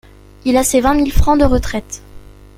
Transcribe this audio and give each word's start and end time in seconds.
Il 0.45 0.57
a 0.57 0.63
ses 0.63 0.81
vingt 0.81 0.95
mille 0.95 1.11
francs 1.13 1.37
de 1.39 1.45
retraite. 1.45 2.01